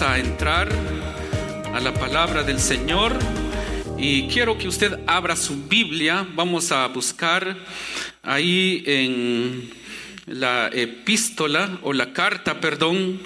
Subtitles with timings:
[0.00, 0.72] A entrar
[1.74, 3.16] a la palabra del Señor
[3.98, 6.26] y quiero que usted abra su Biblia.
[6.34, 7.56] Vamos a buscar
[8.22, 9.70] ahí en
[10.26, 13.20] la epístola o la carta, perdón,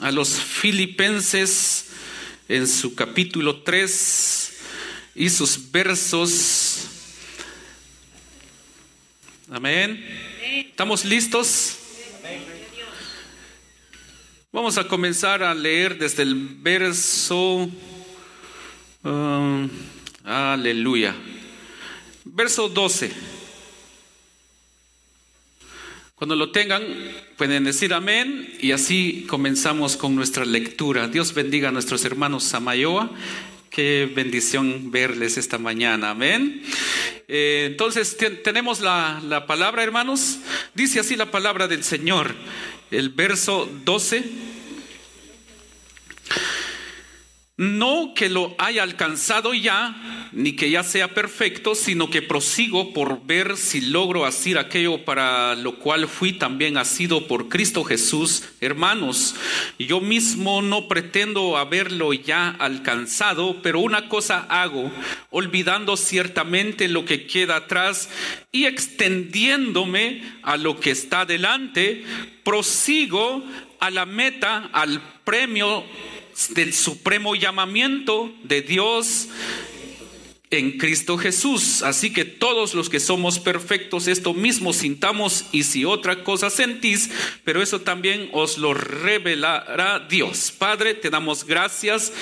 [0.00, 1.90] a los filipenses
[2.48, 4.52] en su capítulo 3
[5.14, 6.88] y sus versos.
[9.50, 10.04] Amén.
[10.42, 11.77] ¿Estamos listos?
[14.50, 17.68] Vamos a comenzar a leer desde el verso...
[19.04, 19.68] um,
[20.24, 21.14] aleluya.
[22.24, 23.12] Verso 12.
[26.14, 26.82] Cuando lo tengan,
[27.36, 31.08] pueden decir amén y así comenzamos con nuestra lectura.
[31.08, 33.10] Dios bendiga a nuestros hermanos Samayoa.
[33.70, 36.10] Qué bendición verles esta mañana.
[36.10, 36.62] Amén.
[37.28, 40.38] Eh, entonces, tenemos la, la palabra, hermanos.
[40.74, 42.34] Dice así la palabra del Señor.
[42.90, 44.24] El verso 12.
[47.58, 53.26] No que lo haya alcanzado ya, ni que ya sea perfecto, sino que prosigo por
[53.26, 58.44] ver si logro hacer aquello para lo cual fui también asido por Cristo Jesús.
[58.60, 59.34] Hermanos,
[59.76, 64.92] yo mismo no pretendo haberlo ya alcanzado, pero una cosa hago,
[65.30, 68.08] olvidando ciertamente lo que queda atrás
[68.52, 72.04] y extendiéndome a lo que está delante,
[72.44, 73.42] prosigo
[73.80, 75.84] a la meta, al premio
[76.50, 79.28] del supremo llamamiento de Dios
[80.50, 81.82] en Cristo Jesús.
[81.82, 87.10] Así que todos los que somos perfectos, esto mismo sintamos y si otra cosa sentís,
[87.44, 90.52] pero eso también os lo revelará Dios.
[90.56, 92.12] Padre, te damos gracias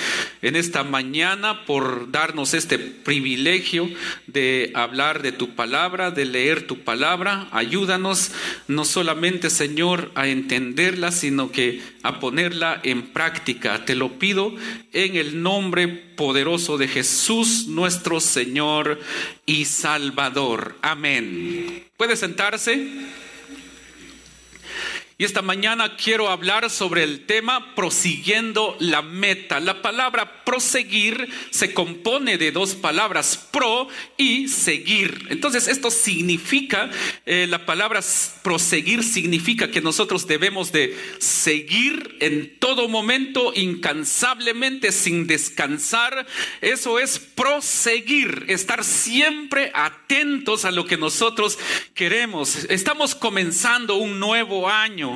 [0.41, 3.89] en esta mañana por darnos este privilegio
[4.27, 7.47] de hablar de tu palabra, de leer tu palabra.
[7.51, 8.31] Ayúdanos
[8.67, 13.85] no solamente, Señor, a entenderla, sino que a ponerla en práctica.
[13.85, 14.53] Te lo pido
[14.91, 18.99] en el nombre poderoso de Jesús, nuestro Señor
[19.45, 20.75] y Salvador.
[20.81, 21.85] Amén.
[21.95, 22.85] ¿Puede sentarse?
[25.19, 29.59] Y esta mañana quiero hablar sobre el tema prosiguiendo la meta.
[29.59, 35.25] La palabra proseguir se compone de dos palabras, pro y seguir.
[35.31, 36.91] Entonces esto significa,
[37.25, 38.01] eh, la palabra
[38.43, 46.27] proseguir significa que nosotros debemos de seguir en todo momento, incansablemente, sin descansar.
[46.61, 51.57] Eso es proseguir, estar siempre atentos a lo que nosotros
[51.95, 52.65] queremos.
[52.69, 55.06] Estamos comenzando un nuevo año.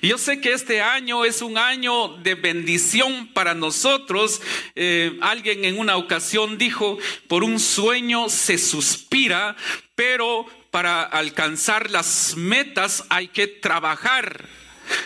[0.00, 4.40] Y yo sé que este año es un año de bendición para nosotros.
[4.74, 9.56] Eh, alguien en una ocasión dijo, por un sueño se suspira,
[9.94, 14.48] pero para alcanzar las metas hay que trabajar.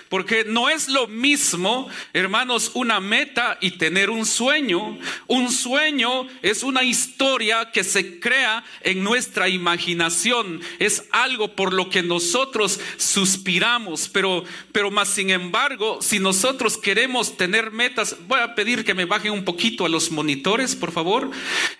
[0.08, 4.98] Porque no es lo mismo, hermanos, una meta y tener un sueño.
[5.26, 10.60] Un sueño es una historia que se crea en nuestra imaginación.
[10.78, 14.08] Es algo por lo que nosotros suspiramos.
[14.08, 19.04] Pero, pero más sin embargo, si nosotros queremos tener metas, voy a pedir que me
[19.04, 21.30] bajen un poquito a los monitores, por favor.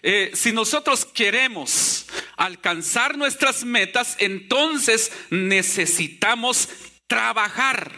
[0.02, 2.06] Eh, si nosotros queremos
[2.36, 6.68] alcanzar nuestras metas, entonces necesitamos
[7.08, 7.92] trabajar.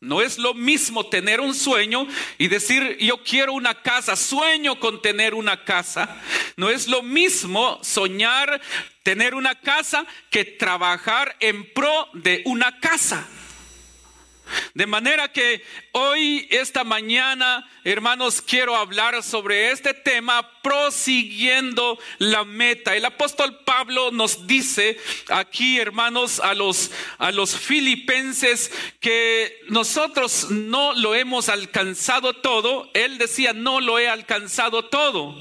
[0.00, 5.00] No es lo mismo tener un sueño y decir yo quiero una casa, sueño con
[5.00, 6.20] tener una casa.
[6.56, 8.60] No es lo mismo soñar
[9.02, 13.26] tener una casa que trabajar en pro de una casa.
[14.74, 22.94] De manera que hoy, esta mañana, hermanos, quiero hablar sobre este tema, prosiguiendo la meta.
[22.94, 24.98] El apóstol Pablo nos dice
[25.30, 28.70] aquí, hermanos, a los, a los filipenses
[29.00, 32.90] que nosotros no lo hemos alcanzado todo.
[32.94, 35.34] Él decía, no lo he alcanzado todo.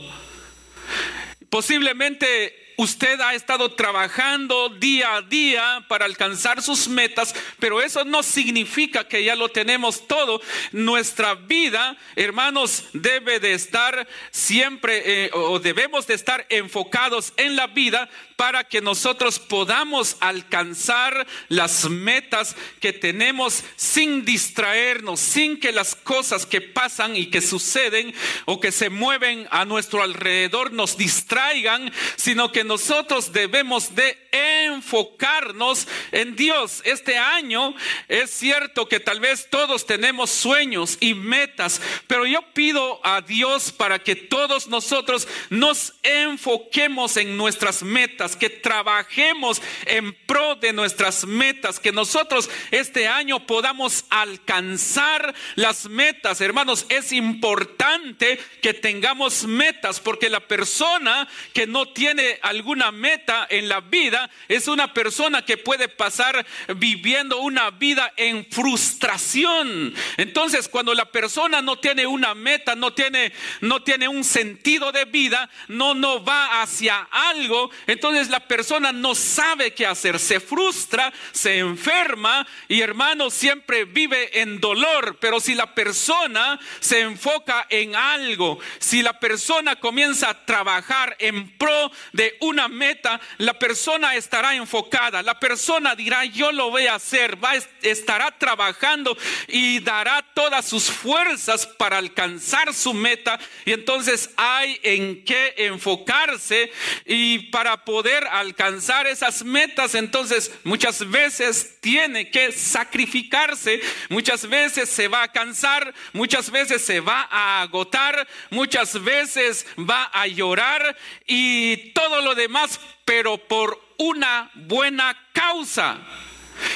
[1.50, 8.24] Posiblemente usted ha estado trabajando día a día para alcanzar sus metas, pero eso no
[8.24, 10.42] significa que ya lo tenemos todo.
[10.72, 17.68] Nuestra vida, hermanos, debe de estar siempre eh, o debemos de estar enfocados en la
[17.68, 25.96] vida para que nosotros podamos alcanzar las metas que tenemos sin distraernos, sin que las
[25.96, 28.14] cosas que pasan y que suceden
[28.46, 35.88] o que se mueven a nuestro alrededor nos distraigan, sino que nosotros debemos de enfocarnos
[36.12, 36.82] en Dios.
[36.86, 37.74] Este año
[38.08, 43.72] es cierto que tal vez todos tenemos sueños y metas, pero yo pido a Dios
[43.72, 51.26] para que todos nosotros nos enfoquemos en nuestras metas, que trabajemos en pro de nuestras
[51.26, 56.40] metas, que nosotros este año podamos alcanzar las metas.
[56.40, 63.68] Hermanos, es importante que tengamos metas porque la persona que no tiene alguna meta en
[63.68, 66.46] la vida, es una persona que puede pasar
[66.78, 69.94] viviendo una vida en frustración.
[70.18, 75.06] Entonces, cuando la persona no tiene una meta, no tiene, no tiene un sentido de
[75.06, 81.12] vida, no, no va hacia algo, entonces la persona no sabe qué hacer, se frustra,
[81.32, 85.18] se enferma y hermano siempre vive en dolor.
[85.20, 91.58] Pero si la persona se enfoca en algo, si la persona comienza a trabajar en
[91.58, 96.96] pro de una meta, la persona estará enfocada, la persona dirá, yo lo voy a
[96.96, 99.18] hacer, va, estará trabajando
[99.48, 103.40] y dará todas sus fuerzas para alcanzar su meta.
[103.66, 106.72] Y entonces hay en qué enfocarse
[107.06, 115.08] y para poder alcanzar esas metas, entonces muchas veces tiene que sacrificarse, muchas veces se
[115.08, 121.92] va a cansar, muchas veces se va a agotar, muchas veces va a llorar y
[121.94, 126.00] todo lo demás, pero por una buena causa.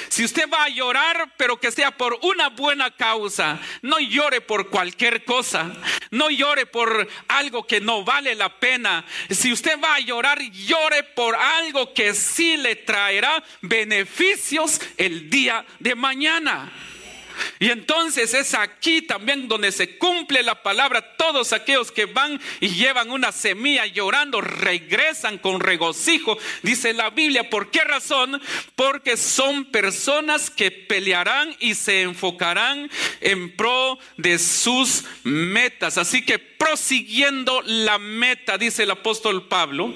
[0.10, 4.70] Si usted va a llorar, pero que sea por una buena causa, no llore por
[4.70, 5.72] cualquier cosa,
[6.12, 9.06] no llore por algo que no vale la pena.
[9.30, 15.66] Si usted va a llorar, llore por algo que sí le traerá beneficios el día
[15.80, 16.72] de mañana.
[17.60, 21.16] Y entonces es aquí también donde se cumple la palabra.
[21.18, 26.38] Todos aquellos que van y llevan una semilla llorando regresan con regocijo.
[26.64, 28.42] Dice la Biblia, ¿por qué razón?
[28.76, 32.90] Porque son personas que pelearán y se enfocarán
[33.22, 35.98] en pro de sus metas.
[35.98, 39.94] Así que prosiguiendo la meta, dice el apóstol Pablo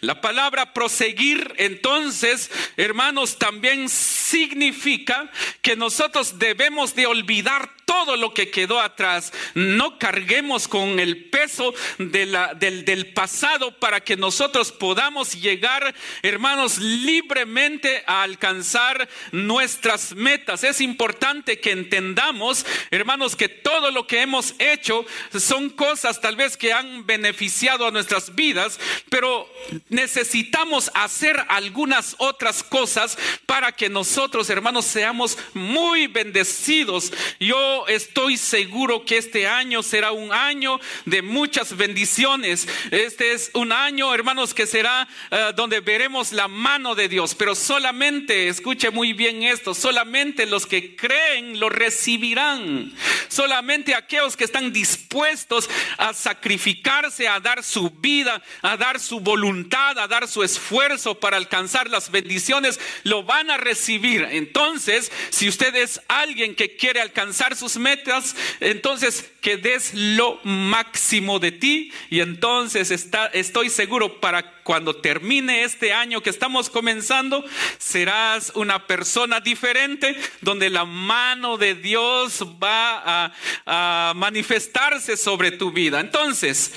[0.00, 5.30] la palabra proseguir entonces, hermanos, también significa
[5.62, 9.32] que nosotros debemos de olvidar todo lo que quedó atrás.
[9.54, 18.02] No carguemos con el peso del, del pasado para que nosotros podamos llegar, hermanos, libremente
[18.06, 20.64] a alcanzar nuestras metas.
[20.64, 25.06] Es importante que entendamos, hermanos, que todo lo que hemos hecho
[25.38, 29.48] son cosas tal vez que han beneficiado a nuestras vidas, pero
[29.88, 37.12] necesitamos hacer algunas otras cosas para que nosotros, hermanos, seamos muy bendecidos.
[37.38, 42.68] Yo estoy seguro que este año será un año de muchas bendiciones.
[42.90, 47.34] Este es un año, hermanos, que será eh, donde veremos la mano de Dios.
[47.34, 52.92] Pero solamente, escuche muy bien esto, solamente los que creen lo recibirán.
[53.28, 55.68] Solamente aquellos que están dispuestos
[55.98, 61.36] a sacrificarse, a dar su vida, a dar su voluntad, a dar su esfuerzo para
[61.36, 64.26] alcanzar las bendiciones, lo van a recibir.
[64.30, 71.52] Entonces, si usted es alguien que quiere alcanzar metas, entonces que des lo máximo de
[71.52, 77.44] ti y entonces está, estoy seguro para cuando termine este año que estamos comenzando,
[77.78, 83.32] serás una persona diferente donde la mano de Dios va
[83.66, 86.00] a, manifestarse sobre tu vida.
[86.00, 86.72] Entonces,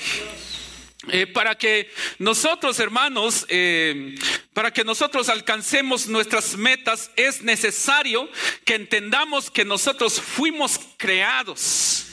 [1.08, 4.14] eh, para que nosotros, hermanos, eh,
[4.52, 8.28] para que nosotros alcancemos nuestras metas, es necesario
[8.64, 12.06] que entendamos que nosotros fuimos creados.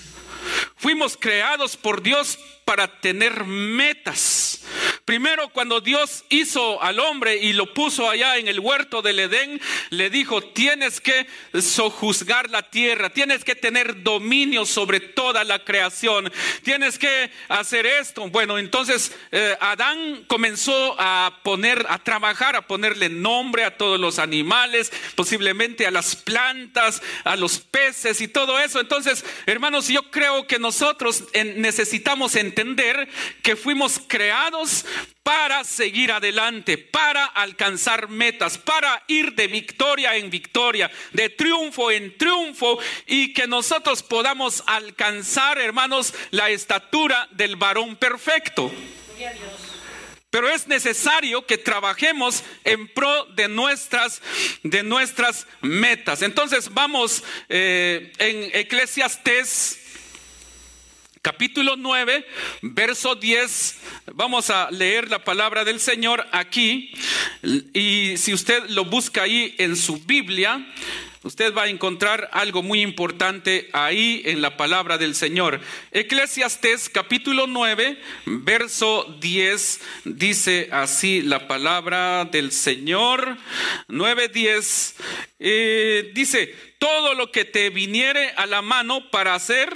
[0.78, 4.62] Fuimos creados por Dios para tener metas,
[5.08, 9.62] Primero, cuando Dios hizo al hombre y lo puso allá en el huerto del Edén,
[9.90, 11.28] le dijo, tienes que
[11.62, 16.30] sojuzgar la tierra, tienes que tener dominio sobre toda la creación,
[16.62, 18.28] tienes que hacer esto.
[18.28, 24.20] Bueno, entonces eh, Adán comenzó a poner, a trabajar, a ponerle nombre a todos los
[24.20, 28.82] animales, posiblemente a las plantas, a los peces y todo eso.
[28.82, 32.57] Entonces, hermanos, yo creo que nosotros necesitamos entender
[33.44, 34.86] que fuimos creados
[35.22, 42.18] para seguir adelante, para alcanzar metas, para ir de victoria en victoria, de triunfo en
[42.18, 48.72] triunfo y que nosotros podamos alcanzar, hermanos, la estatura del varón perfecto.
[50.30, 54.22] Pero es necesario que trabajemos en pro de nuestras,
[54.64, 56.22] de nuestras metas.
[56.22, 59.87] Entonces vamos eh, en Eclesiastes
[61.28, 62.26] capítulo 9,
[62.62, 63.80] verso 10.
[64.14, 66.90] Vamos a leer la palabra del Señor aquí.
[67.74, 70.66] Y si usted lo busca ahí en su Biblia,
[71.24, 75.60] usted va a encontrar algo muy importante ahí en la palabra del Señor.
[75.92, 83.36] Eclesiastes capítulo 9, verso 10 dice así la palabra del Señor.
[83.90, 84.96] 9, 10
[85.40, 89.76] eh, dice, todo lo que te viniere a la mano para hacer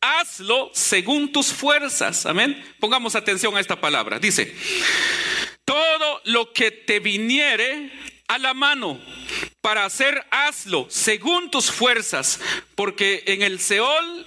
[0.00, 2.26] hazlo según tus fuerzas.
[2.26, 2.62] Amén.
[2.80, 4.18] Pongamos atención a esta palabra.
[4.18, 4.54] Dice,
[5.64, 7.92] todo lo que te viniere
[8.28, 9.00] a la mano
[9.60, 12.40] para hacer, hazlo según tus fuerzas,
[12.74, 14.26] porque en el Seol,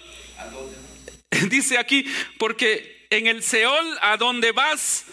[1.49, 2.05] dice aquí,
[2.37, 5.05] porque en el Seol a donde vas,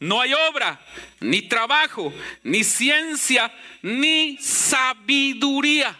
[0.00, 0.84] no hay obra,
[1.20, 3.52] ni trabajo, ni ciencia,
[3.82, 5.96] ni sabiduría.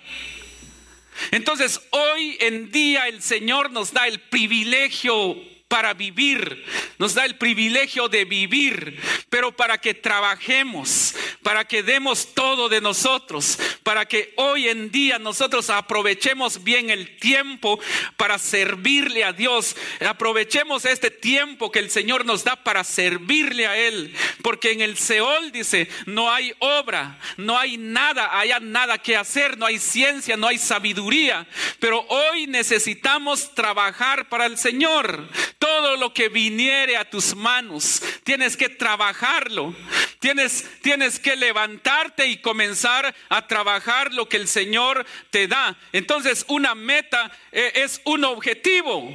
[1.31, 5.37] Entonces, hoy en día el Señor nos da el privilegio
[5.73, 6.67] para vivir,
[6.99, 9.01] nos da el privilegio de vivir,
[9.31, 15.19] pero para que trabajemos, para que demos todo de nosotros, para que hoy en día
[15.19, 17.81] nosotros aprovechemos bien el tiempo
[18.19, 19.75] para servirle a Dios,
[20.07, 24.99] aprovechemos este tiempo que el Señor nos da para servirle a Él, porque en el
[24.99, 30.37] Seol dice, no hay obra, no hay nada, haya nada que hacer, no hay ciencia,
[30.37, 31.47] no hay sabiduría,
[31.81, 35.31] pero hoy necesitamos trabajar para el Señor
[35.63, 39.73] todo lo que viniere a tus manos, tienes que trabajarlo.
[40.19, 45.77] Tienes, tienes que levantarte y comenzar a trabajar lo que el Señor te da.
[45.93, 49.09] Entonces, una meta eh, es un objetivo.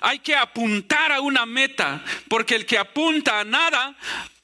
[0.00, 3.96] Hay que apuntar a una meta, porque el que apunta a nada,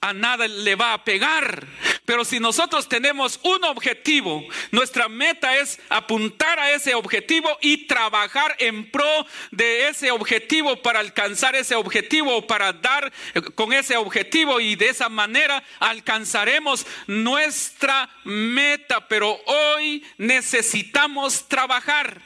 [0.02, 1.66] a nada le va a pegar.
[2.04, 8.56] Pero si nosotros tenemos un objetivo, nuestra meta es apuntar a ese objetivo y trabajar
[8.58, 13.12] en pro de ese objetivo para alcanzar ese objetivo, para dar
[13.54, 19.06] con ese objetivo y de esa manera alcanzaremos nuestra meta.
[19.08, 22.20] Pero hoy necesitamos trabajar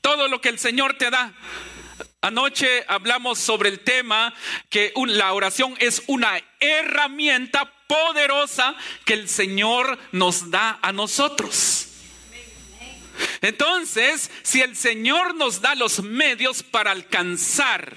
[0.00, 1.32] todo lo que el Señor te da.
[2.22, 4.32] Anoche hablamos sobre el tema
[4.70, 11.88] que la oración es una herramienta poderosa que el Señor nos da a nosotros.
[13.40, 17.96] Entonces, si el Señor nos da los medios para alcanzar,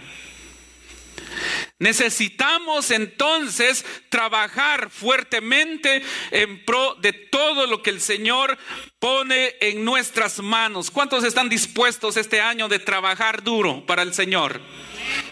[1.80, 6.02] Necesitamos entonces trabajar fuertemente
[6.32, 8.58] en pro de todo lo que el Señor
[9.00, 10.90] pone en nuestras manos.
[10.92, 14.62] ¿Cuántos están dispuestos este año de trabajar duro para el Señor?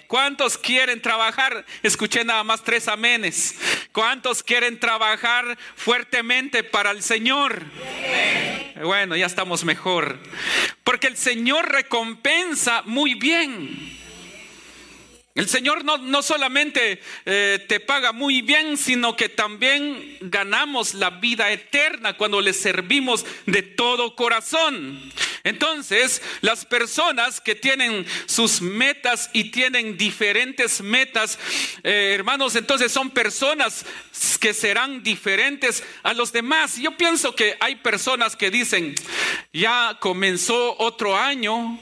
[0.08, 1.66] ¿Cuántos quieren trabajar?
[1.82, 3.56] Escuché nada más tres amenes.
[3.92, 7.64] ¿Cuántos quieren trabajar fuertemente para el Señor?
[8.84, 10.20] Bueno, ya estamos mejor.
[10.84, 14.03] Porque el Señor recompensa muy bien.
[15.36, 21.10] El Señor no, no solamente eh, te paga muy bien, sino que también ganamos la
[21.10, 25.12] vida eterna cuando le servimos de todo corazón.
[25.44, 31.40] Entonces, las personas que tienen sus metas y tienen diferentes metas,
[31.84, 33.88] eh, hermanos, entonces son personas
[34.40, 36.78] que serán diferentes a los demás.
[36.78, 38.94] Yo pienso que hay personas que dicen,
[39.52, 41.80] ya comenzó otro año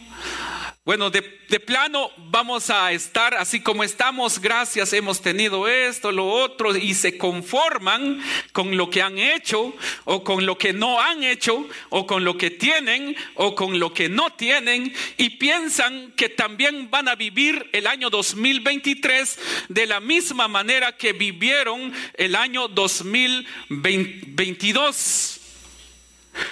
[0.91, 6.75] bueno, de, plano vamos a estar así como estamos, gracias, hemos tenido esto, lo otro,
[6.75, 8.21] y se conforman
[8.51, 12.37] con lo que han hecho, o con lo que no han hecho, o con lo
[12.37, 17.69] que tienen, o con lo que no tienen, y piensan que también van a vivir
[17.71, 25.40] el año 2023 de la misma manera que vivieron el año 2022.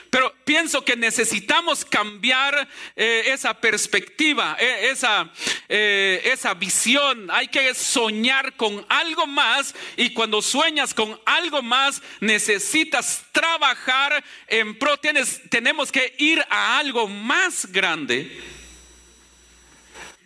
[0.09, 5.31] Pero pienso que necesitamos cambiar eh, esa perspectiva, eh, esa,
[5.67, 7.29] eh, esa visión.
[7.31, 14.77] Hay que soñar con algo más y cuando sueñas con algo más necesitas trabajar en
[14.77, 14.97] pro.
[14.97, 18.58] Tienes, tenemos que ir a algo más grande.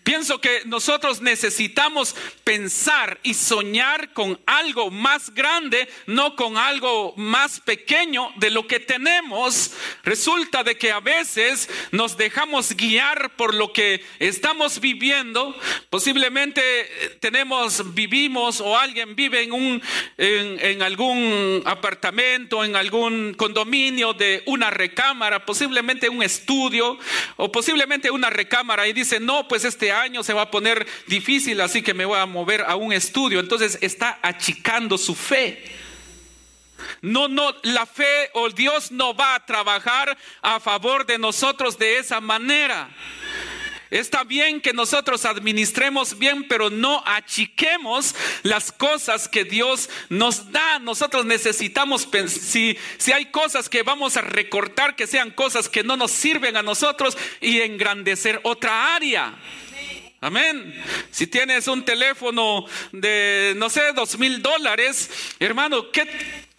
[0.04, 7.62] Pienso que nosotros necesitamos pensar y soñar con algo más grande, no con algo más
[7.62, 9.72] pequeño de lo que tenemos.
[10.04, 15.56] Resulta de que a veces nos dejamos guiar por lo que estamos viviendo.
[15.90, 19.82] Posiblemente eh, tenemos, vivimos o alguien vive en un,
[20.18, 26.98] en, algún apartamento, en algún condominio de una recámara, posiblemente un estudio
[27.38, 31.62] o posiblemente una recámara y dice, no, pues este año se va a poner difícil,
[31.62, 33.40] así que me voy a mover a un estudio.
[33.40, 35.64] Entonces está achicando su fe.
[37.02, 41.98] No, no, la fe o Dios no va a trabajar a favor de nosotros de
[41.98, 42.90] esa manera.
[43.94, 50.80] Está bien que nosotros administremos bien, pero no achiquemos las cosas que Dios nos da.
[50.80, 55.96] Nosotros necesitamos, si, si hay cosas que vamos a recortar, que sean cosas que no
[55.96, 59.36] nos sirven a nosotros y engrandecer otra área.
[60.24, 60.74] Amén.
[61.12, 66.08] Si tienes un teléfono de, no sé, dos mil dólares, hermano, ¿qué,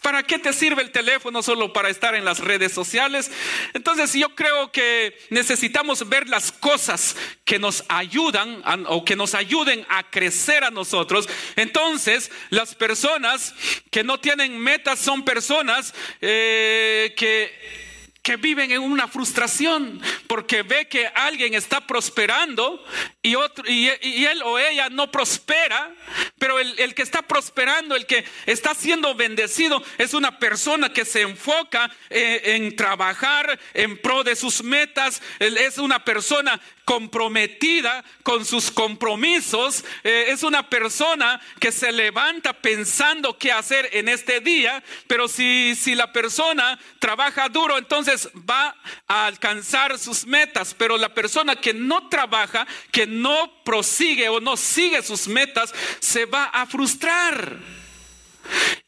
[0.03, 3.31] ¿para qué te sirve el teléfono solo para estar en las redes sociales?
[3.73, 7.17] Entonces yo creo que necesitamos ver las cosas
[7.47, 11.27] que nos ayudan o que nos ayuden a crecer a nosotros.
[11.57, 13.55] Entonces las personas
[13.91, 17.94] que no tienen metas son personas eh, que
[18.25, 22.83] que viven en una frustración porque ve que alguien está prosperando
[23.23, 23.89] y, otro, y,
[24.25, 25.95] él o ella no prospera,
[26.39, 31.21] pero el, que está prosperando, el que está siendo bendecido, es una persona que se
[31.21, 38.71] enfoca eh, en trabajar en pro de sus metas, es una persona comprometida con sus
[38.71, 45.29] compromisos, eh, es una persona que se levanta pensando qué hacer en este día, pero
[45.29, 48.77] si, si la persona trabaja duro, entonces va
[49.09, 54.57] a alcanzar sus metas, pero la persona que no trabaja, que no prosigue o no
[54.57, 57.84] sigue sus metas, se va a frustrar.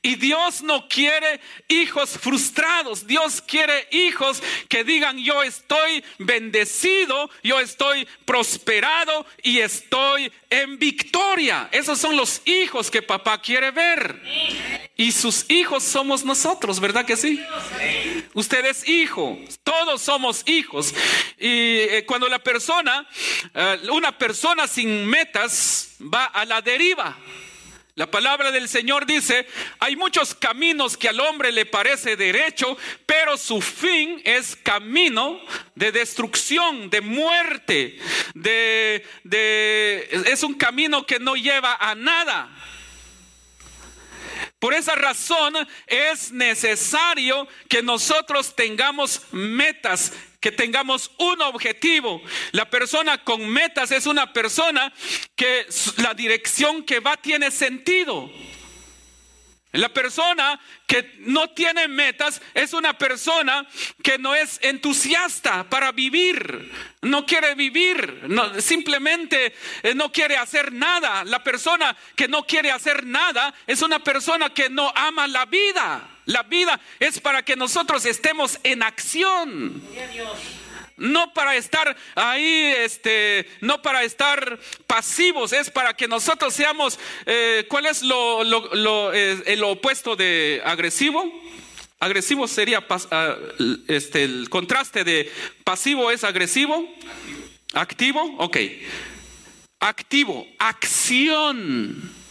[0.02, 3.06] Y Dios no quiere hijos frustrados.
[3.06, 11.69] Dios quiere hijos que digan, yo estoy bendecido, yo estoy prosperado y estoy en victoria.
[11.73, 14.23] Esos son los hijos que papá quiere ver.
[14.97, 17.45] Y sus hijos somos nosotros, ¿verdad que sí?
[18.32, 20.95] Usted es hijo, todos somos hijos.
[21.38, 23.06] Y eh, cuando la persona,
[23.54, 27.16] eh, una persona sin metas va a la deriva.
[27.97, 29.47] La palabra del Señor dice,
[29.78, 35.41] hay muchos caminos que al hombre le parece derecho, pero su fin es camino
[35.75, 37.99] de destrucción, de muerte,
[38.35, 42.50] de, de, es un camino que no lleva a nada.
[44.59, 45.54] Por esa razón
[45.87, 52.22] es necesario que nosotros tengamos metas, que tengamos un objetivo.
[52.52, 54.92] La persona con metas es una persona
[55.34, 55.66] que
[55.99, 58.30] la dirección que va tiene sentido.
[59.76, 63.66] La persona que no tiene metas es una persona
[64.02, 66.72] que no es entusiasta para vivir,
[67.02, 68.22] no quiere vivir,
[68.58, 71.25] simplemente eh, no quiere hacer nada.
[71.25, 76.15] La persona que no quiere hacer nada es una persona que no ama la vida.
[76.26, 79.82] La vida es para que nosotros estemos en acción
[80.97, 87.67] no para estar ahí, este, no para estar pasivos, es para que nosotros seamos, eh,
[87.69, 91.30] ¿cuál es lo, lo, eh, opuesto de agresivo?
[91.99, 93.36] Agresivo sería, ah,
[93.89, 95.30] este, el contraste de
[95.65, 96.86] pasivo es agresivo,
[97.73, 98.56] activo, ok,
[99.80, 102.25] activo, acción.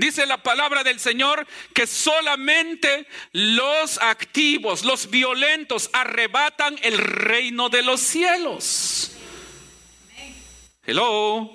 [0.00, 7.82] Dice la palabra del Señor que solamente los activos, los violentos, arrebatan el reino de
[7.82, 9.12] los cielos.
[10.86, 11.52] Hello.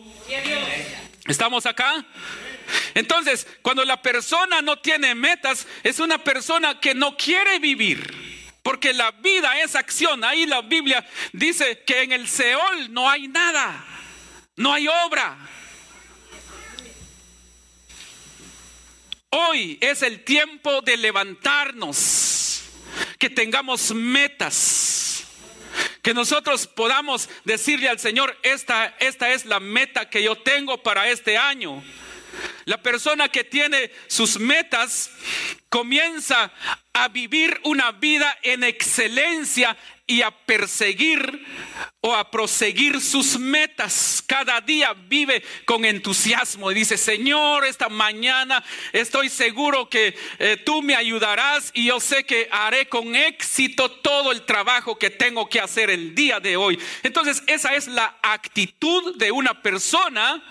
[1.27, 2.05] ¿Estamos acá?
[2.93, 8.53] Entonces, cuando la persona no tiene metas, es una persona que no quiere vivir.
[8.61, 10.23] Porque la vida es acción.
[10.23, 11.03] Ahí la Biblia
[11.33, 13.83] dice que en el Seol no hay nada.
[14.55, 15.35] No hay obra.
[19.37, 22.61] Hoy es el tiempo de levantarnos,
[23.19, 25.25] que tengamos metas,
[26.01, 31.09] que nosotros podamos decirle al Señor, esta, esta es la meta que yo tengo para
[31.09, 31.83] este año.
[32.65, 35.11] La persona que tiene sus metas
[35.69, 36.51] comienza
[36.93, 41.45] a vivir una vida en excelencia y a perseguir
[42.01, 44.23] o a proseguir sus metas.
[44.25, 50.81] Cada día vive con entusiasmo y dice, Señor, esta mañana estoy seguro que eh, tú
[50.81, 55.59] me ayudarás y yo sé que haré con éxito todo el trabajo que tengo que
[55.59, 56.79] hacer el día de hoy.
[57.03, 60.43] Entonces, esa es la actitud de una persona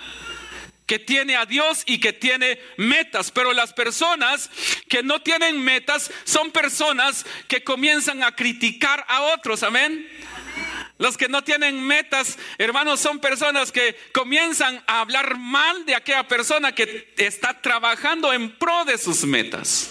[0.87, 4.51] que tiene a Dios y que tiene metas, pero las personas
[4.89, 10.07] que no tienen metas son personas que comienzan a criticar a otros, amén.
[10.99, 16.29] Los que no tienen metas, hermanos, son personas que comienzan a hablar mal de aquella
[16.29, 19.91] persona que está trabajando en pro de sus metas.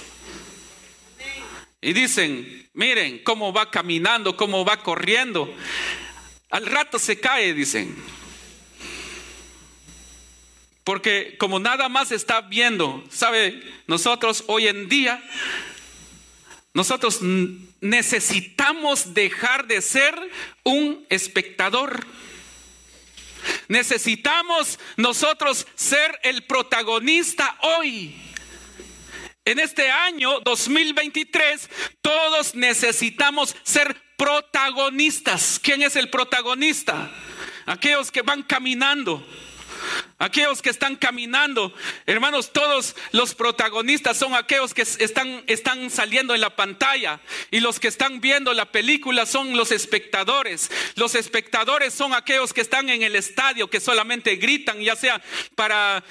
[1.82, 5.54] Y dicen, miren cómo va caminando, cómo va corriendo.
[6.50, 8.23] Al rato se cae, dicen.
[10.84, 15.24] Porque como nada más está viendo, sabe, nosotros hoy en día,
[16.74, 17.20] nosotros
[17.80, 20.14] necesitamos dejar de ser
[20.64, 22.06] un espectador.
[23.68, 28.16] Necesitamos nosotros ser el protagonista hoy.
[29.46, 31.70] En este año 2023,
[32.02, 35.60] todos necesitamos ser protagonistas.
[35.62, 37.12] ¿Quién es el protagonista?
[37.66, 39.26] Aquellos que van caminando
[40.20, 41.74] Aquellos que están caminando,
[42.06, 47.20] hermanos, todos los protagonistas son aquellos que están, están saliendo en la pantalla
[47.52, 50.72] y los que están viendo la película son los espectadores.
[50.96, 55.22] Los espectadores son aquellos que están en el estadio, que solamente gritan, ya sea
[55.56, 56.04] para,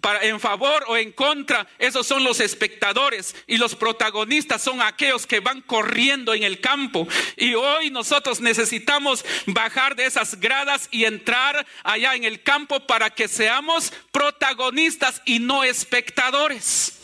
[0.00, 1.66] para en favor o en contra.
[1.78, 7.06] Esos son los espectadores y los protagonistas son aquellos que van corriendo en el campo.
[7.36, 13.10] Y hoy nosotros necesitamos bajar de esas gradas y entrar allá en el campo para
[13.10, 16.99] que seamos protagonistas y no espectadores.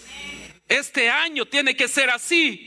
[0.69, 2.67] Este año tiene que ser así.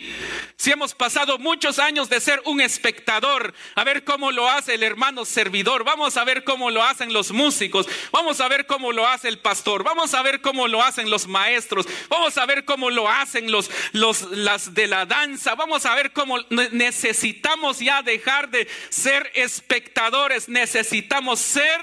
[0.56, 4.84] Si hemos pasado muchos años de ser un espectador, a ver cómo lo hace el
[4.84, 9.06] hermano servidor, vamos a ver cómo lo hacen los músicos, vamos a ver cómo lo
[9.06, 12.90] hace el pastor, vamos a ver cómo lo hacen los maestros, vamos a ver cómo
[12.90, 16.38] lo hacen los, los las de la danza, vamos a ver cómo
[16.72, 21.80] necesitamos ya dejar de ser espectadores, necesitamos ser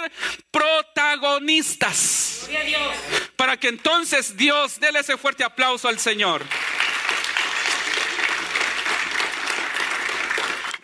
[0.50, 2.48] protagonistas.
[3.36, 6.05] Para que entonces Dios, déle ese fuerte aplauso al Señor.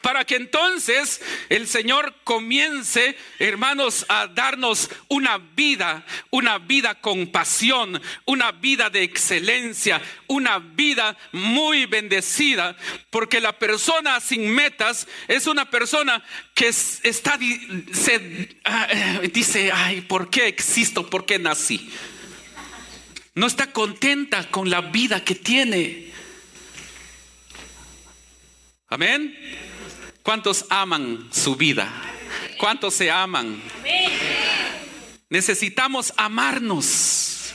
[0.03, 8.03] Para que entonces el Señor comience, hermanos, a darnos una vida, una vida con pasión,
[8.25, 12.77] una vida de excelencia, una vida muy bendecida,
[13.11, 17.39] porque la persona sin metas es una persona que está,
[17.93, 18.89] se, ah,
[19.33, 21.09] dice, ay, ¿por qué existo?
[21.09, 21.91] ¿Por qué nací?
[23.35, 26.13] No está contenta con la vida que tiene.
[28.89, 29.35] Amén.
[30.23, 31.91] ¿Cuántos aman su vida?
[32.59, 33.63] ¿Cuántos se aman?
[35.31, 37.55] Necesitamos amarnos.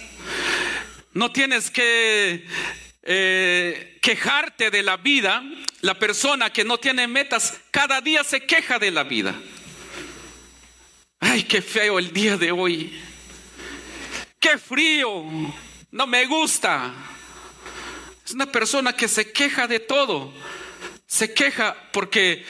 [1.13, 2.47] No tienes que
[3.03, 5.43] eh, quejarte de la vida.
[5.81, 9.39] La persona que no tiene metas cada día se queja de la vida.
[11.19, 12.99] Ay, qué feo el día de hoy.
[14.39, 15.23] Qué frío
[15.97, 16.93] no me gusta.
[18.23, 20.31] Es una persona que se queja de todo.
[21.07, 22.45] Se queja porque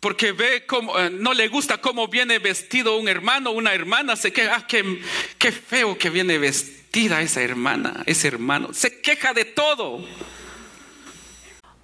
[0.00, 4.32] porque ve como eh, no le gusta cómo viene vestido un hermano, una hermana, se
[4.32, 5.02] queja, ah, qué,
[5.38, 8.74] qué feo que viene vestida esa hermana, ese hermano.
[8.74, 10.04] Se queja de todo.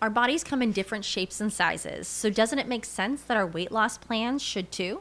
[0.02, 3.46] Our bodies come in different shapes and sizes, so doesn't it make sense that our
[3.46, 5.00] weight loss plans should too?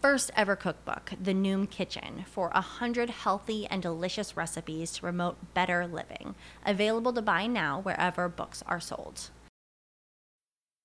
[0.00, 5.54] first ever cookbook, The Noom Kitchen, for a hundred healthy and delicious recipes to promote
[5.54, 6.34] better living.
[6.64, 9.30] Available to buy now wherever books are sold.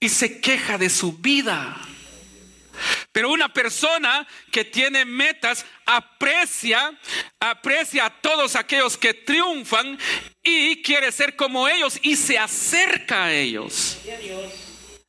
[0.00, 1.76] Y se queja de su vida.
[3.12, 6.92] Pero una persona que tiene metas aprecia,
[7.38, 9.98] aprecia a todos aquellos que triunfan
[10.42, 13.98] y quiere ser como ellos y se acerca a ellos.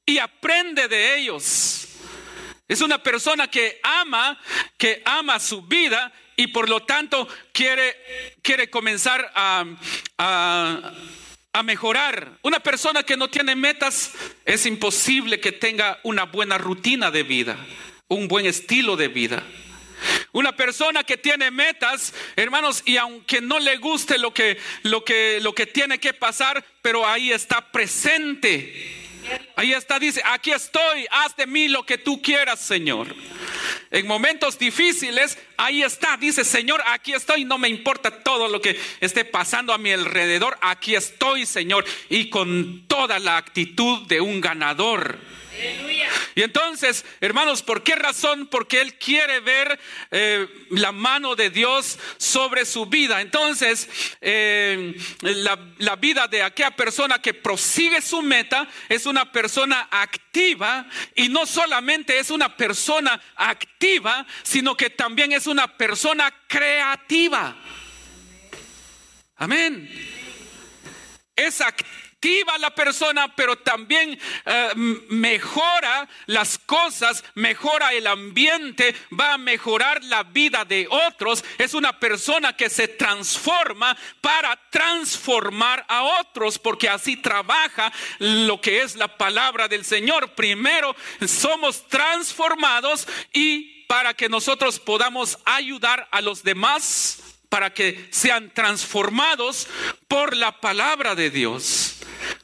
[0.06, 1.88] Y aprende de ellos.
[2.68, 4.40] Es una persona que ama,
[4.78, 7.96] que ama su vida y por lo tanto quiere,
[8.42, 9.66] quiere comenzar a,
[10.18, 10.94] a
[11.56, 12.38] a mejorar.
[12.42, 14.12] Una persona que no tiene metas
[14.44, 17.58] es imposible que tenga una buena rutina de vida,
[18.10, 19.42] un buen estilo de vida.
[20.34, 25.40] Una persona que tiene metas, hermanos, y aunque no le guste lo que lo que
[25.42, 29.05] lo que tiene que pasar, pero ahí está presente.
[29.56, 33.08] Ahí está, dice, aquí estoy, haz de mí lo que tú quieras, Señor.
[33.92, 38.80] En momentos difíciles, ahí está, dice, Señor, aquí estoy, no me importa todo lo que
[39.00, 44.42] esté pasando a mi alrededor, aquí estoy, Señor, y con toda la actitud de un
[44.42, 45.18] ganador.
[46.36, 48.48] Y entonces, hermanos, ¿por qué razón?
[48.48, 49.80] Porque Él quiere ver
[50.12, 53.22] eh, la mano de Dios sobre su vida.
[53.22, 53.90] Entonces,
[54.20, 60.88] eh, la, la vida de aquella persona que prosigue su meta es una persona activa
[61.16, 67.56] y no solamente es una persona activa, sino que también es una persona creativa.
[69.38, 69.90] Amén.
[71.36, 72.05] Es activa
[72.60, 74.72] la persona, pero también eh,
[75.10, 81.44] mejora las cosas, mejora el ambiente, va a mejorar la vida de otros.
[81.58, 88.82] Es una persona que se transforma para transformar a otros, porque así trabaja lo que
[88.82, 90.34] es la palabra del Señor.
[90.36, 90.96] Primero
[91.28, 99.68] somos transformados y para que nosotros podamos ayudar a los demás para que sean transformados
[100.08, 101.96] por la palabra de Dios.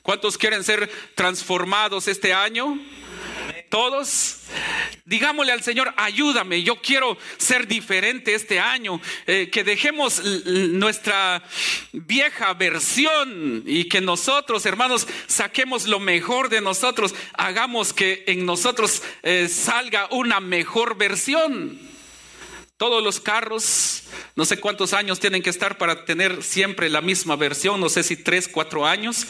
[0.01, 2.79] ¿Cuántos quieren ser transformados este año?
[3.69, 4.39] Todos,
[5.05, 11.41] digámosle al Señor, ayúdame, yo quiero ser diferente este año, eh, que dejemos nuestra
[11.93, 19.03] vieja versión y que nosotros, hermanos, saquemos lo mejor de nosotros, hagamos que en nosotros
[19.23, 21.90] eh, salga una mejor versión.
[22.81, 27.35] Todos los carros, no sé cuántos años tienen que estar para tener siempre la misma
[27.35, 29.27] versión, no sé si tres, cuatro años,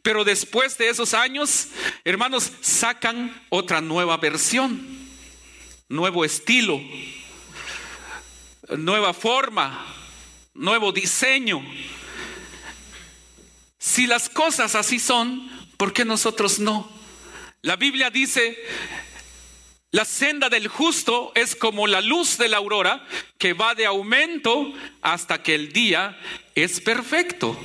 [0.00, 1.68] pero después de esos años,
[2.04, 4.80] hermanos, sacan otra nueva versión,
[5.90, 6.80] nuevo estilo,
[8.78, 9.94] nueva forma,
[10.54, 11.62] nuevo diseño.
[13.78, 16.90] Si las cosas así son, ¿por qué nosotros no?
[17.60, 18.56] La Biblia dice
[19.92, 23.06] la senda del justo es como la luz de la aurora
[23.38, 26.18] que va de aumento hasta que el día
[26.54, 27.58] es perfecto.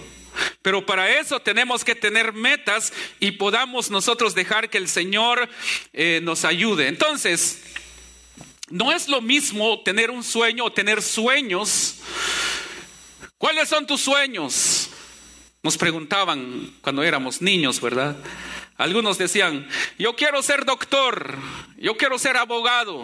[0.62, 5.50] Pero para eso tenemos que tener metas y podamos nosotros dejar que el Señor
[5.94, 6.88] eh, nos ayude.
[6.88, 7.64] Entonces,
[8.70, 11.98] no es lo mismo tener un sueño o tener sueños.
[13.38, 14.90] ¿Cuáles son tus sueños?
[15.64, 18.16] Nos preguntaban cuando éramos niños, ¿verdad?
[18.78, 19.68] Algunos decían,
[20.00, 21.38] yo quiero ser doctor,
[21.82, 23.04] yo quiero ser abogado,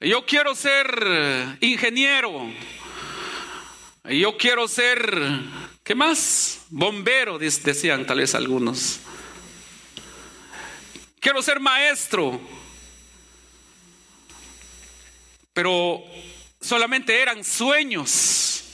[0.00, 2.50] yo quiero ser ingeniero,
[4.04, 5.22] yo quiero ser,
[5.84, 6.64] ¿qué más?
[6.68, 8.98] Bombero, decían tal vez algunos.
[11.20, 12.40] Quiero ser maestro.
[15.52, 16.04] Pero
[16.60, 18.64] solamente eran sueños.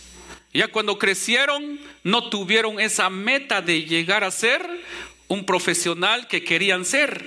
[0.52, 4.66] Ya cuando crecieron no tuvieron esa meta de llegar a ser
[5.28, 7.24] un profesional que querían ser,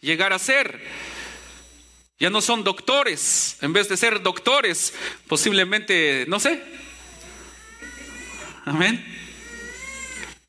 [0.00, 0.80] llegar a ser.
[2.18, 4.92] Ya no son doctores, en vez de ser doctores,
[5.28, 6.60] posiblemente, no sé.
[8.64, 9.04] Amén.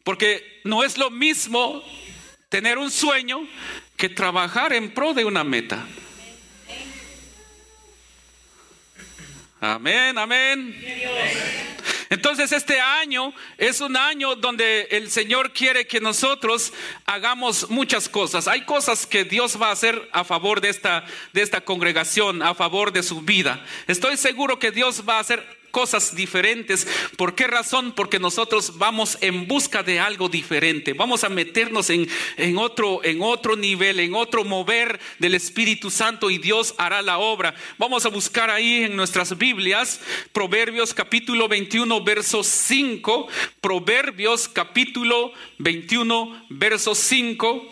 [0.04, 1.84] Porque no es lo mismo
[2.50, 3.48] tener un sueño
[3.96, 5.86] que trabajar en pro de una meta.
[9.62, 10.74] Amén, amén.
[12.10, 16.74] Entonces este año es un año donde el Señor quiere que nosotros
[17.06, 18.48] hagamos muchas cosas.
[18.48, 22.56] Hay cosas que Dios va a hacer a favor de esta, de esta congregación, a
[22.56, 23.64] favor de su vida.
[23.88, 26.88] Estoy seguro que Dios va a hacer cosas diferentes.
[27.16, 27.94] ¿Por qué razón?
[27.94, 30.94] Porque nosotros vamos en busca de algo diferente.
[30.94, 36.30] Vamos a meternos en, en, otro, en otro nivel, en otro mover del Espíritu Santo
[36.30, 37.56] y Dios hará la obra.
[37.78, 40.00] Vamos a buscar ahí en nuestras Biblias
[40.32, 43.28] Proverbios capítulo 21, verso 5.
[43.62, 47.70] Proverbios capítulo 21, verso 5.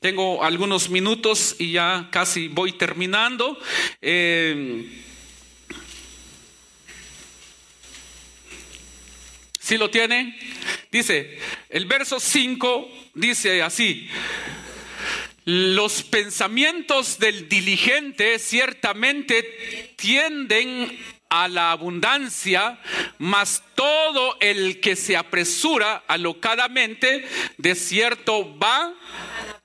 [0.00, 3.58] Tengo algunos minutos y ya casi voy terminando.
[4.02, 5.02] Eh,
[9.64, 10.38] ¿Sí lo tiene?
[10.90, 11.38] Dice,
[11.70, 14.10] el verso 5 dice así,
[15.46, 20.98] los pensamientos del diligente ciertamente tienden
[21.30, 22.78] a la abundancia,
[23.16, 28.92] mas todo el que se apresura alocadamente, de cierto va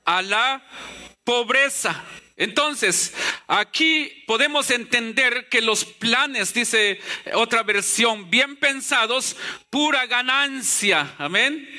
[0.06, 0.66] a la
[1.26, 2.06] pobreza.
[2.39, 3.13] Entonces,
[3.47, 7.02] aquí podemos entender que los planes, dice
[7.34, 9.36] otra versión, bien pensados,
[9.69, 11.15] pura ganancia.
[11.17, 11.69] Amén.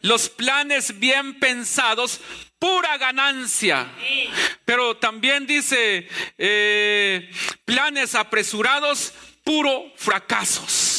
[0.00, 2.18] Los planes bien pensados,
[2.58, 3.92] pura ganancia.
[4.64, 6.08] Pero también dice,
[6.38, 7.30] eh,
[7.66, 9.12] planes apresurados,
[9.44, 10.89] puro fracasos.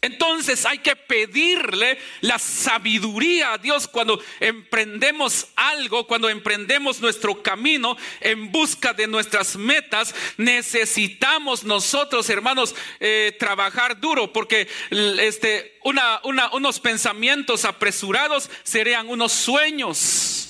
[0.00, 7.96] Entonces hay que pedirle la sabiduría a Dios cuando emprendemos algo, cuando emprendemos nuestro camino
[8.20, 10.14] en busca de nuestras metas.
[10.36, 16.20] Necesitamos nosotros, hermanos, eh, trabajar duro porque este, una,
[16.52, 20.48] unos pensamientos apresurados serían unos sueños.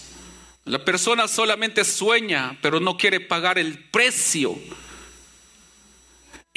[0.65, 4.59] La persona solamente sueña, pero no quiere pagar el precio.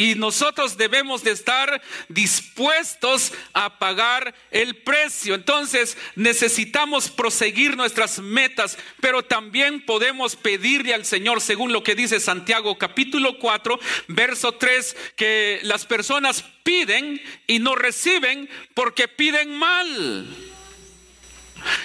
[0.02, 5.36] Y nosotros debemos de estar dispuestos a pagar el precio.
[5.36, 12.20] Entonces necesitamos proseguir nuestras metas, pero también podemos pedirle al Señor, según lo que dice
[12.20, 20.51] Santiago capítulo 4, verso 3, que las personas piden y no reciben porque piden mal.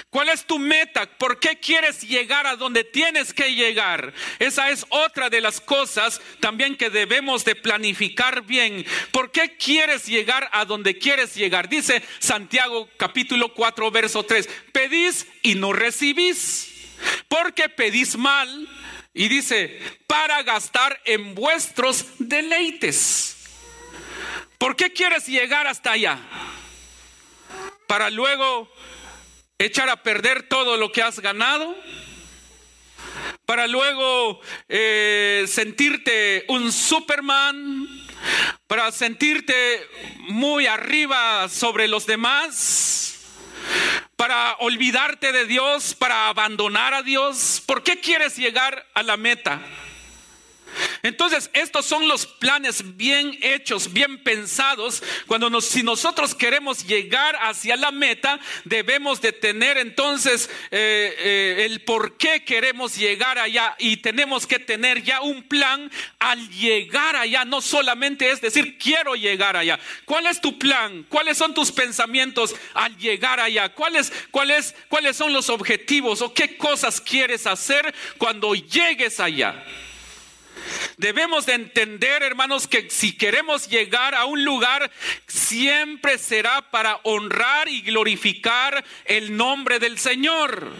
[0.09, 1.05] ¿Cuál es tu meta?
[1.17, 4.13] ¿Por qué quieres llegar a donde tienes que llegar?
[4.39, 8.85] Esa es otra de las cosas también que debemos de planificar bien.
[9.11, 11.69] ¿Por qué quieres llegar a donde quieres llegar?
[11.69, 16.73] Dice Santiago capítulo 4 verso 3, pedís y no recibís.
[17.27, 18.67] Porque pedís mal
[19.13, 23.35] y dice, para gastar en vuestros deleites.
[24.57, 26.19] ¿Por qué quieres llegar hasta allá?
[27.87, 28.71] Para luego
[29.59, 31.75] echar a perder todo lo que has ganado
[33.45, 37.87] para luego eh, sentirte un Superman,
[38.67, 39.87] para sentirte
[40.27, 43.21] muy arriba sobre los demás,
[44.17, 47.63] para olvidarte de Dios, para abandonar a Dios.
[47.65, 49.61] ¿Por qué quieres llegar a la meta?
[51.07, 55.01] Entonces, estos son los planes bien hechos, bien pensados.
[55.25, 61.65] Cuando nos, si nosotros queremos llegar hacia la meta, debemos de tener entonces eh, eh,
[61.65, 65.89] el por qué queremos llegar allá y tenemos que tener ya un plan
[66.19, 67.45] al llegar allá.
[67.45, 69.79] No solamente es decir, quiero llegar allá.
[70.03, 71.05] ¿Cuál es tu plan?
[71.07, 73.73] ¿Cuáles son tus pensamientos al llegar allá?
[73.73, 79.63] ¿Cuáles, cuáles, cuáles son los objetivos o qué cosas quieres hacer cuando llegues allá?
[80.97, 84.91] Debemos de entender, hermanos, que si queremos llegar a un lugar,
[85.27, 90.71] siempre será para honrar y glorificar el nombre del Señor.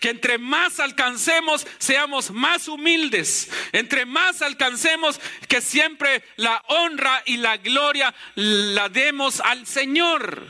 [0.00, 3.50] Que entre más alcancemos, seamos más humildes.
[3.72, 10.46] Entre más alcancemos, que siempre la honra y la gloria la demos al Señor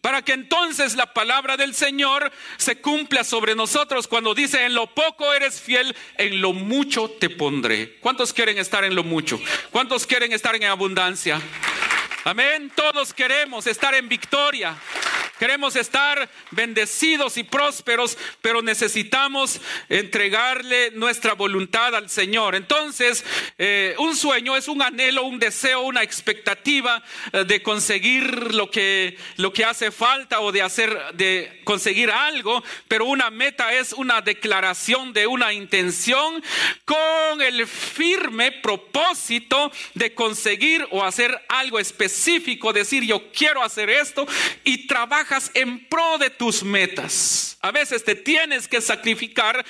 [0.00, 4.86] para que entonces la palabra del Señor se cumpla sobre nosotros cuando dice, en lo
[4.94, 7.98] poco eres fiel, en lo mucho te pondré.
[8.00, 9.40] ¿Cuántos quieren estar en lo mucho?
[9.70, 11.40] ¿Cuántos quieren estar en abundancia?
[12.24, 12.70] Amén.
[12.74, 14.76] Todos queremos estar en victoria.
[15.40, 22.54] Queremos estar bendecidos y prósperos, pero necesitamos entregarle nuestra voluntad al Señor.
[22.54, 23.24] Entonces,
[23.56, 29.16] eh, un sueño es un anhelo, un deseo, una expectativa eh, de conseguir lo que,
[29.38, 34.20] lo que hace falta o de hacer, de conseguir algo, pero una meta es una
[34.20, 36.44] declaración de una intención
[36.84, 44.26] con el firme propósito de conseguir o hacer algo específico, decir yo quiero hacer esto
[44.64, 47.56] y trabajar en pro de tus metas.
[47.60, 49.64] A veces te tienes que sacrificar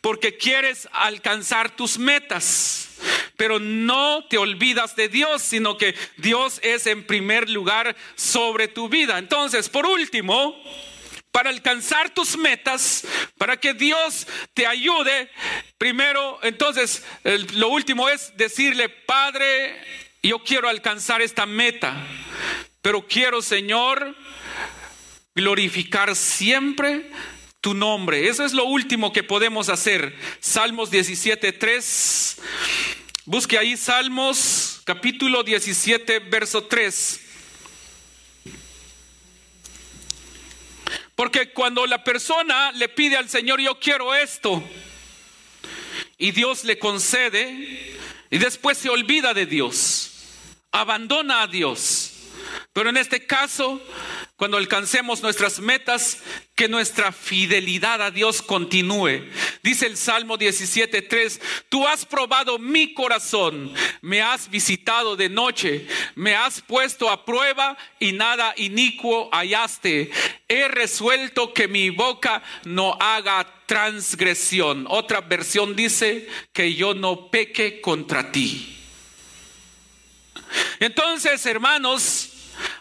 [0.00, 2.88] porque quieres alcanzar tus metas.
[3.36, 8.88] Pero no te olvidas de Dios, sino que Dios es en primer lugar sobre tu
[8.88, 9.18] vida.
[9.18, 10.56] Entonces, por último,
[11.30, 15.30] para alcanzar tus metas, para que Dios te ayude,
[15.76, 17.04] primero, entonces,
[17.54, 19.76] lo último es decirle, Padre,
[20.22, 21.94] yo quiero alcanzar esta meta,
[22.80, 24.16] pero quiero, Señor,
[25.36, 27.08] glorificar siempre
[27.60, 28.28] tu nombre.
[28.28, 30.16] Eso es lo último que podemos hacer.
[30.40, 32.38] Salmos 17.3.
[33.26, 37.20] Busque ahí Salmos capítulo 17, verso 3.
[41.14, 44.62] Porque cuando la persona le pide al Señor, yo quiero esto,
[46.18, 47.94] y Dios le concede,
[48.30, 50.12] y después se olvida de Dios,
[50.72, 52.05] abandona a Dios.
[52.72, 53.80] Pero en este caso,
[54.36, 56.18] cuando alcancemos nuestras metas,
[56.56, 59.28] que nuestra fidelidad a Dios continúe.
[59.62, 66.34] Dice el Salmo 17.3, tú has probado mi corazón, me has visitado de noche, me
[66.34, 70.10] has puesto a prueba y nada inicuo hallaste.
[70.48, 74.86] He resuelto que mi boca no haga transgresión.
[74.88, 78.78] Otra versión dice que yo no peque contra ti.
[80.80, 82.30] Entonces, hermanos,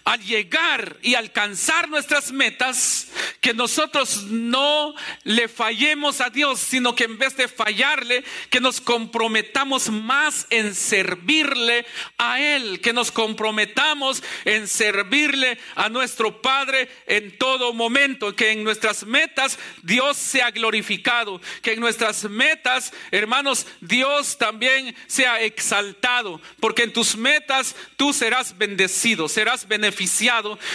[0.05, 3.07] al llegar y alcanzar nuestras metas,
[3.41, 4.93] que nosotros no
[5.23, 10.75] le fallemos a Dios, sino que en vez de fallarle, que nos comprometamos más en
[10.75, 11.87] servirle
[12.19, 18.63] a Él, que nos comprometamos en servirle a nuestro Padre en todo momento, que en
[18.63, 26.83] nuestras metas Dios sea glorificado, que en nuestras metas, hermanos, Dios también sea exaltado, porque
[26.83, 29.94] en tus metas tú serás bendecido, serás beneficiado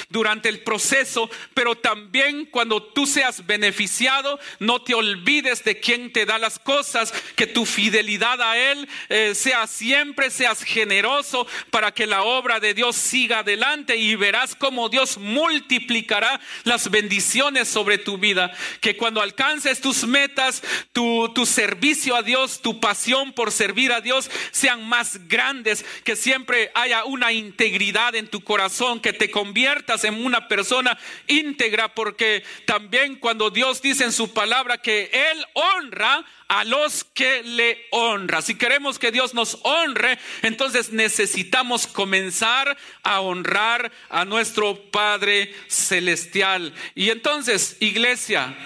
[0.08, 6.26] durante el proceso, pero también cuando tú seas beneficiado, no te olvides de quien te
[6.26, 12.06] da las cosas, que tu fidelidad a Él eh, sea siempre, seas generoso para que
[12.06, 18.18] la obra de Dios siga adelante y verás cómo Dios multiplicará las bendiciones sobre tu
[18.18, 20.62] vida, que cuando alcances tus metas,
[20.92, 26.16] tu, tu servicio a Dios, tu pasión por servir a Dios sean más grandes, que
[26.16, 32.44] siempre haya una integridad en tu corazón, que te conviertas en una persona íntegra, porque
[32.66, 38.42] también cuando Dios dice en su palabra que Él honra a los que le honra.
[38.42, 46.74] Si queremos que Dios nos honre, entonces necesitamos comenzar a honrar a nuestro Padre Celestial.
[46.94, 48.56] Y entonces, iglesia,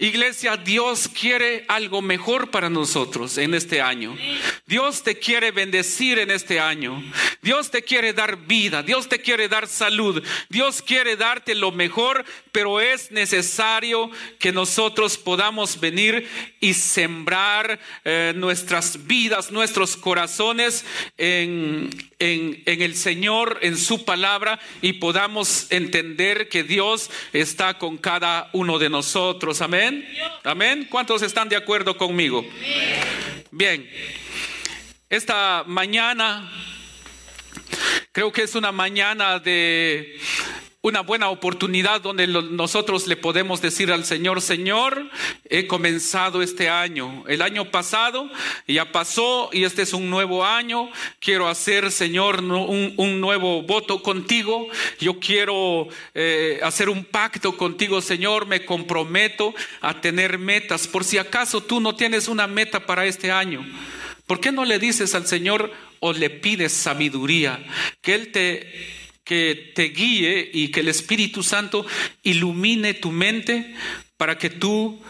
[0.00, 4.16] Iglesia, Dios quiere algo mejor para nosotros en este año.
[4.66, 7.02] Dios te quiere bendecir en este año.
[7.42, 8.82] Dios te quiere dar vida.
[8.82, 10.22] Dios te quiere dar salud.
[10.48, 16.26] Dios quiere darte lo mejor, pero es necesario que nosotros podamos venir
[16.60, 20.86] y sembrar eh, nuestras vidas, nuestros corazones
[21.18, 27.98] en, en, en el Señor, en su palabra, y podamos entender que Dios está con
[27.98, 29.60] cada uno de nosotros.
[29.60, 29.89] Amén.
[30.44, 30.86] Amén.
[30.90, 32.44] ¿Cuántos están de acuerdo conmigo?
[33.50, 33.88] Bien.
[35.08, 36.50] Esta mañana
[38.12, 40.18] creo que es una mañana de
[40.82, 45.10] una buena oportunidad donde nosotros le podemos decir al Señor, Señor,
[45.44, 47.22] he comenzado este año.
[47.28, 48.30] El año pasado
[48.66, 50.88] ya pasó y este es un nuevo año.
[51.18, 54.68] Quiero hacer, Señor, un, nuevo voto contigo.
[54.98, 58.46] Yo quiero eh, hacer un pacto contigo, Señor.
[58.46, 60.88] Me comprometo a tener metas.
[60.88, 63.66] Por si acaso tú no tienes una meta para este año.
[64.26, 67.62] ¿Por qué no le dices al Señor o le pides sabiduría?
[68.00, 68.99] Que Él te
[69.30, 71.86] que te guíe y que el Espíritu Santo
[72.24, 73.76] ilumine tu mente
[74.16, 75.00] para que tú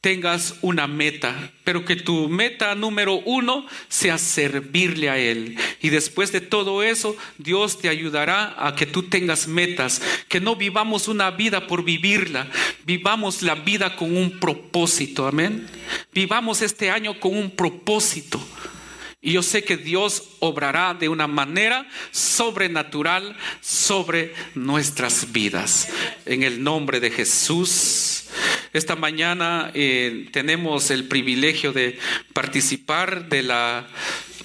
[0.00, 5.56] tengas una meta, pero que tu meta número uno sea servirle a Él.
[5.80, 10.56] Y después de todo eso, Dios te ayudará a que tú tengas metas, que no
[10.56, 12.50] vivamos una vida por vivirla,
[12.84, 15.68] vivamos la vida con un propósito, amén.
[16.12, 18.44] Vivamos este año con un propósito.
[19.20, 25.88] Y yo sé que Dios obrará de una manera sobrenatural sobre nuestras vidas.
[26.24, 28.26] En el nombre de Jesús.
[28.72, 31.98] Esta mañana eh, tenemos el privilegio de
[32.32, 33.88] participar de la,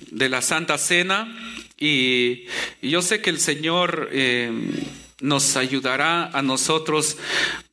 [0.09, 1.27] de la Santa Cena
[1.77, 2.45] y,
[2.81, 4.09] yo sé que el Señor...
[4.11, 4.51] Eh,
[5.23, 7.17] nos ayudará a nosotros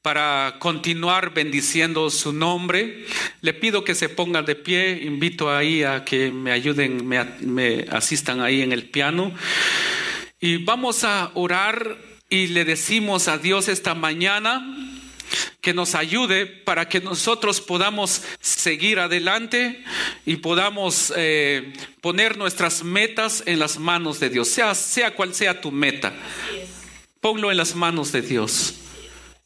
[0.03, 3.05] para continuar bendiciendo su nombre.
[3.41, 8.41] Le pido que se pongan de pie, invito ahí a que me ayuden, me, asistan
[8.41, 9.35] ahí en el piano.
[10.39, 11.99] Y vamos a orar
[12.29, 14.65] y le decimos a Dios esta mañana
[15.61, 19.83] que nos ayude para que nosotros podamos seguir adelante
[20.25, 25.61] y podamos eh, poner nuestras metas en las manos de Dios, sea, sea cual sea
[25.61, 26.13] tu meta.
[27.21, 28.77] Ponlo en las manos de Dios.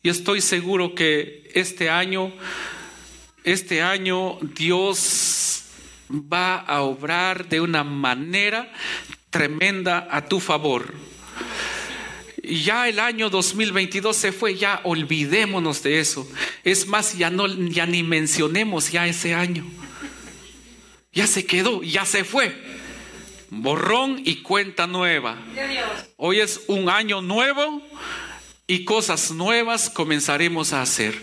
[0.01, 2.33] Y estoy seguro que este año,
[3.43, 5.65] este año Dios
[6.09, 8.73] va a obrar de una manera
[9.31, 10.95] tremenda a tu favor.
[12.45, 16.31] Ya el año 2022 se fue, ya olvidémonos de eso.
[16.63, 19.65] Es más, ya no ya ni mencionemos ya ese año.
[21.13, 22.55] Ya se quedó, ya se fue.
[23.63, 25.37] Borrón y cuenta nueva.
[26.17, 27.83] Hoy es un año nuevo
[28.67, 31.15] y cosas nuevas comenzaremos a hacer.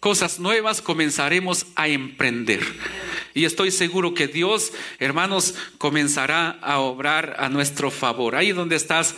[0.00, 2.60] Cosas nuevas comenzaremos a emprender.
[3.34, 8.36] Y estoy seguro que Dios, hermanos, comenzará a obrar a nuestro favor.
[8.36, 9.14] Ahí donde estás,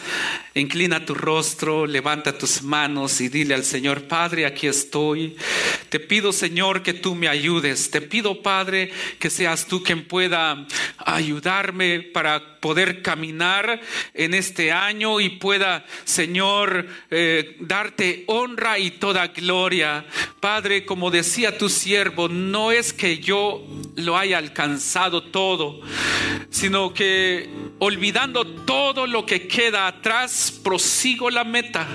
[0.54, 5.36] inclina tu rostro, levanta tus manos y dile al Señor, Padre, aquí estoy.
[5.88, 7.90] Te pido, Señor, que tú me ayudes.
[7.90, 10.66] Te pido, Padre, que seas tú quien pueda
[10.98, 13.80] ayudarme para poder caminar
[14.14, 20.06] en este año y pueda, Señor, eh, darte honra y toda gloria.
[20.40, 23.66] Padre, como decía tu siervo, no es que yo
[24.04, 25.80] lo haya alcanzado todo,
[26.50, 27.48] sino que
[27.78, 31.86] olvidando todo lo que queda atrás, prosigo la meta.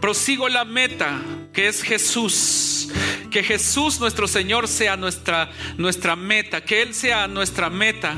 [0.00, 1.20] Prosigo la meta
[1.54, 2.88] que es Jesús.
[3.30, 8.14] Que Jesús nuestro Señor sea nuestra, nuestra meta, que Él sea nuestra meta,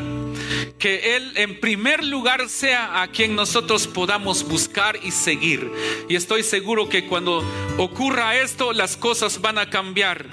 [0.79, 5.71] que Él en primer lugar sea a quien nosotros podamos buscar y seguir.
[6.09, 7.43] Y estoy seguro que cuando
[7.79, 10.27] ocurra esto, las cosas van a cambiar.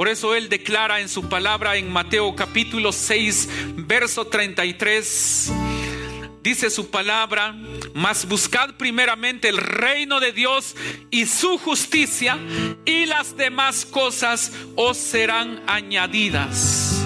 [0.00, 5.52] Por eso Él declara en su palabra en Mateo capítulo 6, verso 33
[6.42, 7.54] dice su palabra,
[7.92, 10.74] mas buscad primeramente el reino de Dios
[11.10, 12.38] y su justicia
[12.86, 17.04] y las demás cosas os serán añadidas.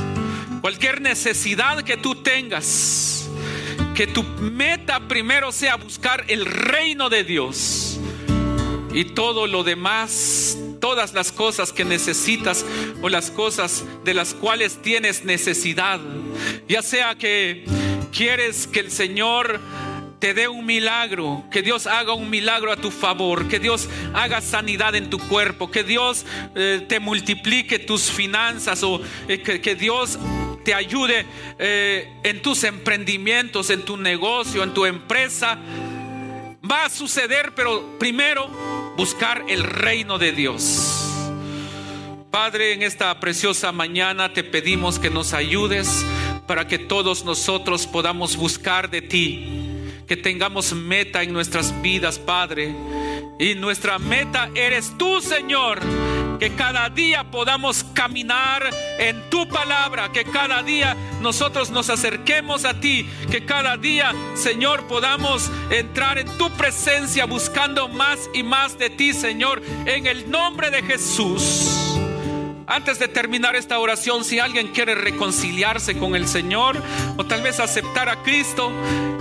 [0.61, 3.28] Cualquier necesidad que tú tengas,
[3.97, 7.99] que tu meta primero sea buscar el reino de Dios
[8.92, 12.64] y todo lo demás todas las cosas que necesitas
[13.03, 16.01] o las cosas de las cuales tienes necesidad.
[16.68, 17.64] Ya sea que
[18.12, 19.61] quieres que el Señor
[20.25, 24.41] te dé un milagro, que Dios haga un milagro a tu favor, que Dios haga
[24.41, 30.18] sanidad en tu cuerpo, que Dios eh, te multiplique tus finanzas o eh, que, Dios
[30.64, 31.27] te ayude
[31.59, 35.59] eh, en tus emprendimientos, en tu negocio, en tu empresa.
[36.71, 38.49] Va a suceder, pero primero
[38.97, 41.11] buscar el reino de Dios.
[42.31, 46.05] Padre, en esta preciosa mañana te pedimos que nos ayudes
[46.47, 49.47] para que todos nosotros podamos buscar de ti,
[50.09, 52.75] que tengamos meta en nuestras vidas, Padre.
[53.39, 55.81] Y nuestra meta eres tú, Señor.
[56.45, 58.68] Que cada día podamos caminar
[58.99, 64.86] en tu palabra, que cada día nosotros nos acerquemos a ti, que cada día, Señor,
[64.86, 70.70] podamos entrar en tu presencia buscando más y más de ti, Señor, en el nombre
[70.70, 71.97] de Jesús.
[72.66, 76.76] Antes de terminar esta oración, si alguien quiere reconciliarse con el Señor
[77.16, 78.70] o tal vez aceptar a Cristo,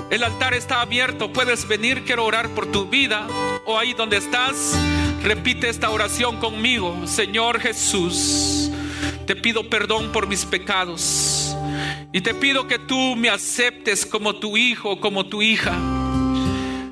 [0.10, 1.32] el altar está abierto.
[1.32, 3.26] Puedes venir, quiero orar por tu vida
[3.64, 4.78] o ahí donde estás.
[5.24, 7.08] Repite esta oración conmigo.
[7.08, 8.70] Señor Jesús,
[9.26, 11.56] te pido perdón por mis pecados
[12.12, 15.74] y te pido que tú me aceptes como tu hijo, como tu hija.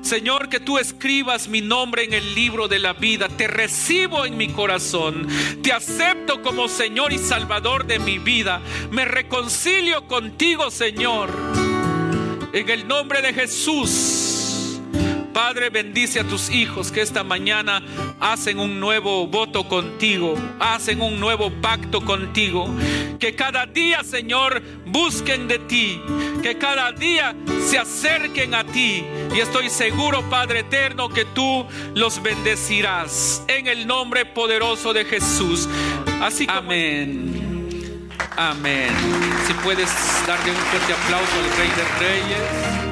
[0.00, 3.28] Señor, que tú escribas mi nombre en el libro de la vida.
[3.28, 5.28] Te recibo en mi corazón.
[5.62, 8.60] Te acepto como Señor y Salvador de mi vida.
[8.90, 11.30] Me reconcilio contigo, Señor.
[12.52, 14.41] En el nombre de Jesús.
[15.32, 17.82] Padre, bendice a tus hijos que esta mañana
[18.20, 22.66] hacen un nuevo voto contigo, hacen un nuevo pacto contigo.
[23.18, 26.00] Que cada día, Señor, busquen de ti,
[26.42, 29.04] que cada día se acerquen a ti.
[29.34, 35.68] Y estoy seguro, Padre eterno, que tú los bendecirás en el nombre poderoso de Jesús.
[36.20, 38.08] Así que, amén.
[38.36, 38.90] Amén.
[39.46, 39.90] Si puedes
[40.26, 42.91] darle un fuerte aplauso al Rey de Reyes.